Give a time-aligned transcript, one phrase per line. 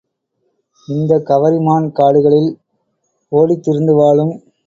[0.87, 2.49] இந்த கவரிமான் காடுகளில்
[3.31, 4.33] ஓடித் திரிந்து வாழும்.